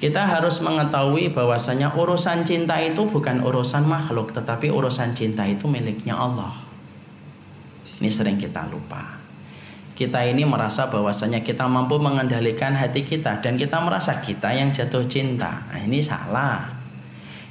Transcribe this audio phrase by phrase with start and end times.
[0.00, 6.16] Kita harus mengetahui bahwasanya urusan cinta itu bukan urusan makhluk, tetapi urusan cinta itu miliknya
[6.16, 6.56] Allah.
[8.00, 9.20] Ini sering kita lupa.
[9.92, 15.04] Kita ini merasa bahwasanya kita mampu mengendalikan hati kita dan kita merasa kita yang jatuh
[15.04, 15.68] cinta.
[15.68, 16.64] Nah, ini salah.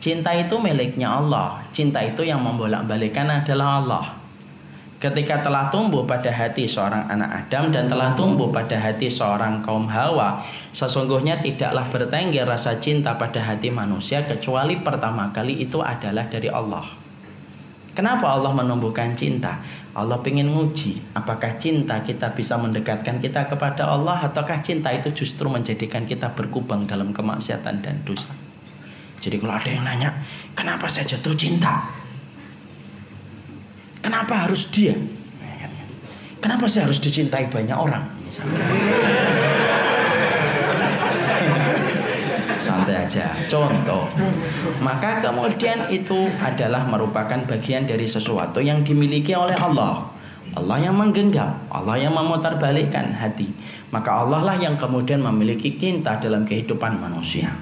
[0.00, 1.60] Cinta itu miliknya Allah.
[1.76, 4.06] Cinta itu yang membolak-balikan adalah Allah.
[5.00, 9.88] Ketika telah tumbuh pada hati seorang anak Adam dan telah tumbuh pada hati seorang kaum
[9.88, 10.44] Hawa,
[10.76, 16.84] sesungguhnya tidaklah bertengger rasa cinta pada hati manusia kecuali pertama kali itu adalah dari Allah.
[17.96, 19.64] Kenapa Allah menumbuhkan cinta?
[19.96, 25.48] Allah ingin nguji apakah cinta kita bisa mendekatkan kita kepada Allah ataukah cinta itu justru
[25.48, 28.28] menjadikan kita berkubang dalam kemaksiatan dan dosa.
[29.16, 30.12] Jadi kalau ada yang nanya,
[30.52, 31.88] kenapa saya jatuh cinta?
[34.00, 34.96] Kenapa harus dia?
[36.40, 38.00] Kenapa saya harus dicintai banyak orang?
[38.24, 38.64] Misalnya.
[42.60, 44.04] Santai aja, contoh.
[44.84, 50.04] Maka kemudian itu adalah merupakan bagian dari sesuatu yang dimiliki oleh Allah.
[50.56, 53.48] Allah yang menggenggam, Allah yang memutarbalikkan hati.
[53.94, 57.54] Maka Allah lah yang kemudian memiliki cinta dalam kehidupan manusia.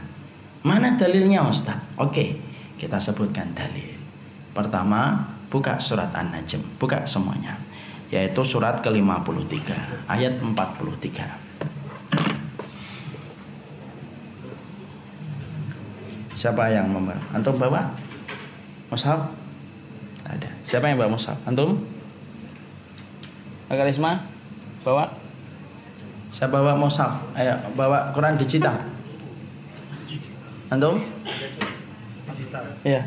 [0.66, 1.78] Mana dalilnya Ustaz?
[2.00, 2.38] Oke,
[2.74, 3.94] kita sebutkan dalil.
[4.50, 7.56] Pertama, buka surat An-Najm, buka semuanya.
[8.08, 9.68] Yaitu surat ke-53,
[10.08, 11.48] ayat 43.
[16.32, 17.18] Siapa yang membawa?
[17.34, 17.92] Antum bawa?
[18.88, 19.28] Mushaf?
[20.24, 20.48] Ada.
[20.62, 21.34] Siapa yang bawa mushaf?
[21.44, 21.82] Antum?
[23.68, 24.22] Agarisma?
[24.86, 25.10] Bawa?
[26.30, 27.34] Siapa bawa mushaf?
[27.34, 28.78] Ayo, bawa Quran digital.
[30.70, 31.02] Antum?
[32.86, 33.02] Iya.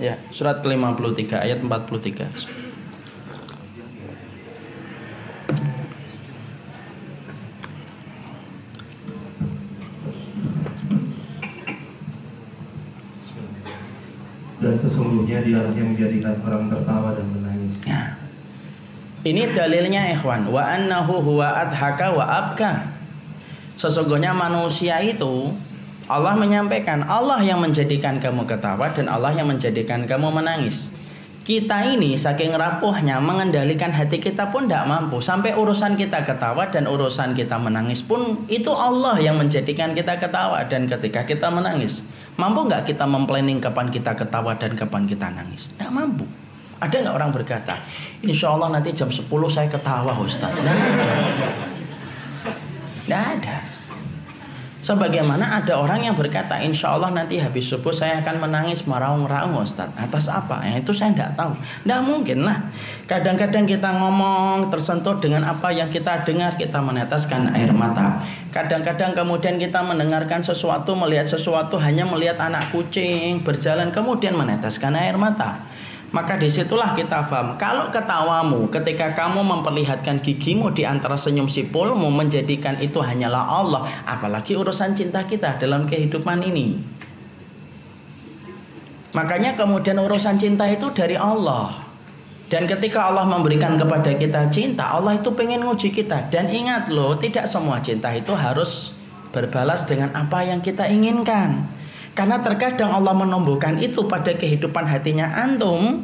[0.00, 2.60] Ya, surat ke-53 ayat 43.
[14.60, 17.80] dan sesungguhnya dialah yang menjadikan orang tertawa dan menangis.
[17.88, 18.20] Ya.
[19.24, 22.92] Ini dalilnya ikhwan wa annahu huwa adhaka wa abka.
[23.76, 25.48] Sesungguhnya manusia itu
[26.10, 30.98] Allah menyampaikan Allah yang menjadikan kamu ketawa dan Allah yang menjadikan kamu menangis.
[31.46, 35.22] Kita ini saking rapuhnya mengendalikan hati kita pun tidak mampu.
[35.22, 40.66] Sampai urusan kita ketawa dan urusan kita menangis pun Itu Allah yang menjadikan kita ketawa
[40.66, 42.10] dan ketika kita menangis.
[42.34, 45.70] Mampu nggak kita memplanning kapan kita ketawa dan kapan kita nangis?
[45.78, 46.26] Tidak mampu.
[46.80, 47.76] Ada nggak orang berkata
[48.24, 51.16] Insya Allah nanti jam 10 saya ketawa Ustaz Tidak ada.
[53.04, 53.69] Tidak ada
[54.80, 59.92] Sebagaimana ada orang yang berkata, insya Allah nanti habis subuh saya akan menangis meraung-raung Ustaz.
[59.92, 60.64] Atas apa?
[60.64, 61.52] Ya, itu saya tidak tahu.
[61.84, 62.72] Tidak mungkin lah.
[63.04, 68.24] Kadang-kadang kita ngomong tersentuh dengan apa yang kita dengar, kita meneteskan air mata.
[68.48, 75.20] Kadang-kadang kemudian kita mendengarkan sesuatu, melihat sesuatu, hanya melihat anak kucing berjalan, kemudian meneteskan air
[75.20, 75.60] mata.
[76.10, 82.10] Maka di situlah kita paham Kalau ketawamu ketika kamu memperlihatkan gigimu di antara senyum sipulmu
[82.10, 83.86] Menjadikan itu hanyalah Allah.
[84.06, 86.82] Apalagi urusan cinta kita dalam kehidupan ini.
[89.14, 91.70] Makanya kemudian urusan cinta itu dari Allah.
[92.50, 96.26] Dan ketika Allah memberikan kepada kita cinta Allah itu pengen nguji kita.
[96.34, 98.98] Dan ingat loh tidak semua cinta itu harus
[99.30, 101.79] berbalas dengan apa yang kita inginkan
[102.14, 106.02] karena terkadang Allah menumbuhkan itu pada kehidupan hatinya antum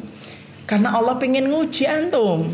[0.67, 2.47] karena Allah pengen nguji antum.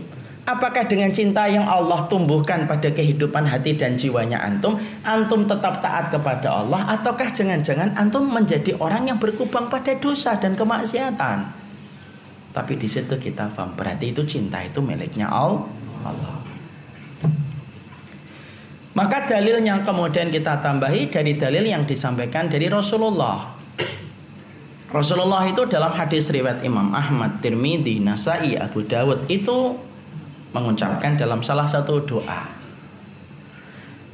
[0.42, 4.74] Apakah dengan cinta yang Allah tumbuhkan pada kehidupan hati dan jiwanya antum,
[5.06, 10.58] antum tetap taat kepada Allah ataukah jangan-jangan antum menjadi orang yang berkubang pada dosa dan
[10.58, 11.46] kemaksiatan?
[12.52, 16.51] Tapi di situ kita paham berarti itu cinta itu miliknya Allah.
[18.92, 23.56] Maka dalil yang kemudian kita tambahi dari dalil yang disampaikan dari Rasulullah.
[24.92, 29.72] Rasulullah itu dalam hadis riwayat Imam Ahmad, Tirmidzi, Nasai, Abu Dawud itu
[30.52, 32.44] mengucapkan dalam salah satu doa.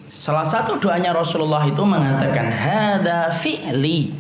[0.07, 4.15] Salah satu doanya Rasulullah itu mengatakan hada fi'li.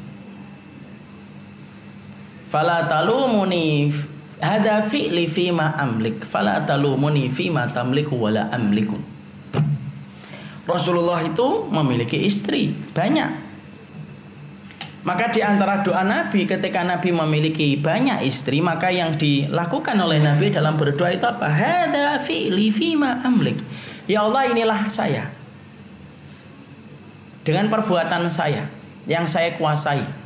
[2.50, 3.94] Fala talumuni
[4.43, 9.18] hada fi'li fima amlik fala talumuni fima tamliku wala amliku.
[10.69, 13.49] Rasulullah itu memiliki istri banyak.
[15.09, 20.53] Maka di antara doa Nabi ketika Nabi memiliki banyak istri, maka yang dilakukan oleh Nabi
[20.53, 21.49] dalam berdoa itu apa?
[21.49, 23.56] Hada fi'li fima amlik.
[24.05, 25.32] Ya Allah inilah saya.
[27.41, 28.69] Dengan perbuatan saya
[29.09, 30.18] yang saya kuasai.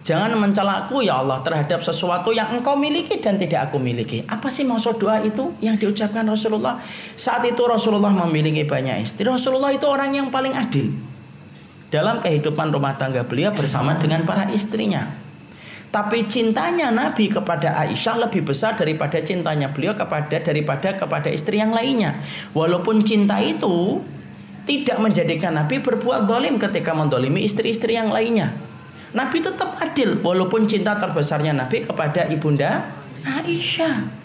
[0.00, 4.24] Jangan mencelaku ya Allah terhadap sesuatu yang engkau miliki dan tidak aku miliki.
[4.24, 6.80] Apa sih maksud doa itu yang diucapkan Rasulullah?
[7.20, 9.28] Saat itu Rasulullah memiliki banyak istri.
[9.28, 10.88] Rasulullah itu orang yang paling adil.
[11.90, 15.10] dalam kehidupan rumah tangga beliau bersama dengan para istrinya.
[15.90, 21.74] Tapi cintanya Nabi kepada Aisyah lebih besar daripada cintanya beliau kepada daripada kepada istri yang
[21.74, 22.14] lainnya.
[22.54, 23.98] Walaupun cinta itu
[24.70, 28.54] tidak menjadikan Nabi berbuat dolim ketika mendolimi istri-istri yang lainnya.
[29.10, 32.94] Nabi tetap adil walaupun cinta terbesarnya Nabi kepada ibunda
[33.26, 34.22] Aisyah.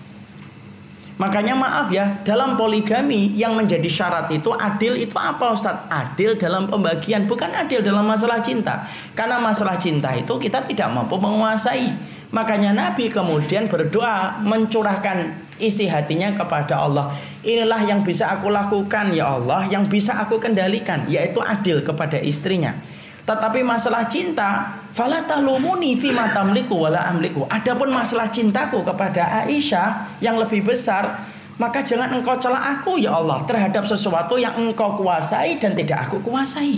[1.15, 5.87] Makanya maaf ya, dalam poligami yang menjadi syarat itu adil itu apa Ustaz?
[5.87, 8.83] Adil dalam pembagian, bukan adil dalam masalah cinta.
[9.15, 11.95] Karena masalah cinta itu kita tidak mampu menguasai.
[12.35, 17.15] Makanya Nabi kemudian berdoa mencurahkan isi hatinya kepada Allah.
[17.47, 22.75] Inilah yang bisa aku lakukan ya Allah, yang bisa aku kendalikan, yaitu adil kepada istrinya.
[23.25, 27.49] Tetapi masalah cinta, fala talumuni fi matamliku wala amliku.
[27.49, 31.25] Adapun masalah cintaku kepada Aisyah yang lebih besar,
[31.57, 36.21] maka jangan engkau celah aku ya Allah terhadap sesuatu yang engkau kuasai dan tidak aku
[36.21, 36.77] kuasai.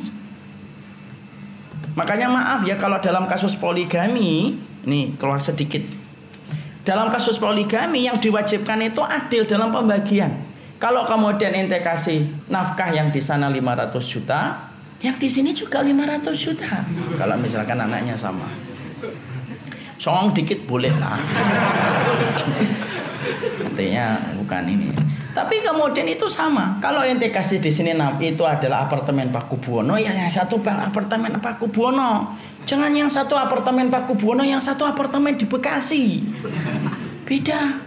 [1.99, 4.55] Makanya maaf ya kalau dalam kasus poligami,
[4.87, 5.83] ini keluar sedikit.
[6.87, 10.31] Dalam kasus poligami yang diwajibkan itu adil dalam pembagian.
[10.79, 14.66] Kalau kemudian ente kasih nafkah yang di sana 500 juta,
[15.01, 16.81] yang di sini juga 500 juta.
[17.17, 18.49] Kalau misalkan anaknya sama.
[19.97, 21.17] Song dikit boleh lah.
[23.65, 24.89] Artinya bukan ini.
[25.37, 26.81] Tapi kemudian itu sama.
[26.81, 27.93] Kalau yang kasih di sini
[28.25, 32.33] itu adalah apartemen Pak Kubuwono, ya yang satu apartemen Pak Kubuwono.
[32.65, 36.25] Jangan yang satu apartemen Pak Kubuwono, yang satu apartemen di Bekasi.
[37.21, 37.85] Beda.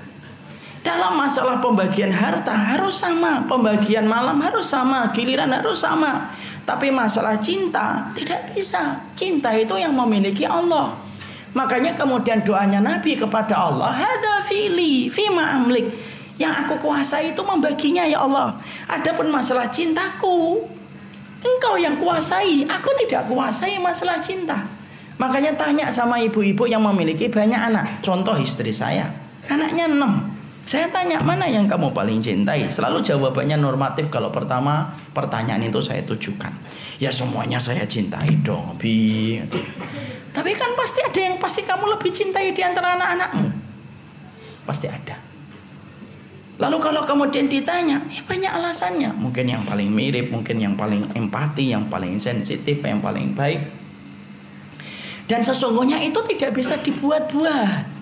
[0.81, 6.33] Dalam masalah pembagian harta harus sama, pembagian malam harus sama, giliran harus sama.
[6.65, 8.97] Tapi masalah cinta tidak bisa.
[9.13, 10.97] Cinta itu yang memiliki Allah.
[11.53, 15.91] Makanya kemudian doanya Nabi kepada Allah, "Hada fili, fima amlik."
[16.41, 18.57] Yang aku kuasai itu membaginya ya Allah.
[18.89, 20.65] Adapun masalah cintaku,
[21.45, 24.57] engkau yang kuasai, aku tidak kuasai masalah cinta.
[25.21, 28.01] Makanya tanya sama ibu-ibu yang memiliki banyak anak.
[28.01, 29.05] Contoh istri saya,
[29.53, 30.40] anaknya enam.
[30.71, 32.71] Saya tanya mana yang kamu paling cintai?
[32.71, 36.55] Selalu jawabannya normatif kalau pertama pertanyaan itu saya tujukan.
[37.03, 39.43] Ya semuanya saya cintai dong, Bi.
[40.31, 43.51] Tapi kan pasti ada yang pasti kamu lebih cintai di antara anak-anakmu.
[44.63, 45.19] Pasti ada.
[46.63, 49.11] Lalu kalau kemudian ditanya, ya banyak alasannya.
[49.19, 53.59] Mungkin yang paling mirip, mungkin yang paling empati, yang paling sensitif, yang paling baik.
[55.27, 58.00] Dan sesungguhnya itu tidak bisa dibuat-buat.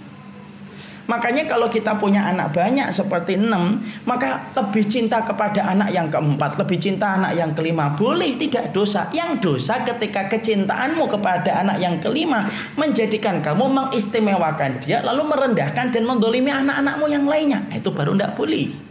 [1.09, 6.61] Makanya kalau kita punya anak banyak seperti enam, maka lebih cinta kepada anak yang keempat,
[6.61, 7.97] lebih cinta anak yang kelima.
[7.97, 9.09] Boleh tidak dosa.
[9.17, 12.45] Yang dosa ketika kecintaanmu kepada anak yang kelima
[12.77, 17.65] menjadikan kamu mengistimewakan dia, lalu merendahkan dan mendolimi anak-anakmu yang lainnya.
[17.65, 18.88] Nah, itu baru tidak boleh.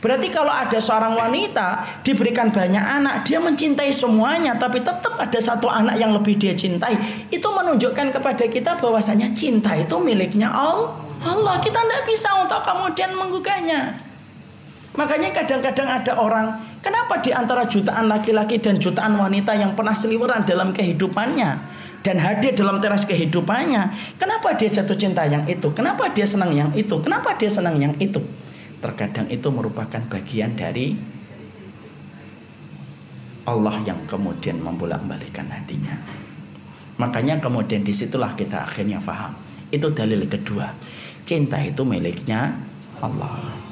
[0.00, 5.68] Berarti kalau ada seorang wanita diberikan banyak anak, dia mencintai semuanya, tapi tetap ada satu
[5.68, 6.96] anak yang lebih dia cintai.
[7.28, 10.96] Itu menunjukkan kepada kita bahwasanya cinta itu miliknya Allah.
[11.20, 13.92] Allah kita tidak bisa untuk kemudian menggugahnya.
[14.96, 16.46] Makanya kadang-kadang ada orang,
[16.80, 21.50] kenapa di antara jutaan laki-laki dan jutaan wanita yang pernah seliweran dalam kehidupannya
[22.00, 25.68] dan hadir dalam teras kehidupannya, kenapa dia jatuh cinta yang itu?
[25.76, 26.96] Kenapa dia senang yang itu?
[27.04, 28.24] Kenapa dia senang yang itu?
[28.80, 30.96] Terkadang itu merupakan bagian dari
[33.44, 35.96] Allah yang kemudian membolak-balikan hatinya.
[37.00, 39.36] Makanya kemudian di situlah kita akhirnya faham.
[39.72, 40.72] Itu dalil kedua
[41.30, 42.58] cinta itu miliknya
[42.98, 43.69] Allah.